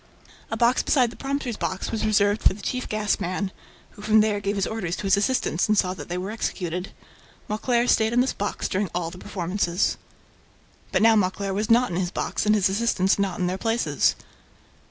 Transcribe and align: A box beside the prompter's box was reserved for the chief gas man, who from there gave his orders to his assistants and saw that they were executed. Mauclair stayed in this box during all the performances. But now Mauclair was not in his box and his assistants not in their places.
A 0.49 0.57
box 0.57 0.81
beside 0.81 1.11
the 1.11 1.15
prompter's 1.15 1.57
box 1.57 1.91
was 1.91 2.03
reserved 2.07 2.41
for 2.41 2.55
the 2.55 2.61
chief 2.63 2.89
gas 2.89 3.19
man, 3.19 3.51
who 3.91 4.01
from 4.01 4.21
there 4.21 4.39
gave 4.39 4.55
his 4.55 4.65
orders 4.65 4.95
to 4.95 5.03
his 5.03 5.15
assistants 5.15 5.67
and 5.67 5.77
saw 5.77 5.93
that 5.93 6.09
they 6.09 6.17
were 6.17 6.31
executed. 6.31 6.91
Mauclair 7.47 7.85
stayed 7.87 8.11
in 8.11 8.19
this 8.19 8.33
box 8.33 8.67
during 8.67 8.89
all 8.95 9.11
the 9.11 9.19
performances. 9.19 9.97
But 10.91 11.03
now 11.03 11.15
Mauclair 11.15 11.53
was 11.53 11.69
not 11.69 11.91
in 11.91 11.97
his 11.97 12.09
box 12.09 12.47
and 12.47 12.55
his 12.55 12.67
assistants 12.67 13.19
not 13.19 13.37
in 13.37 13.45
their 13.45 13.59
places. 13.59 14.15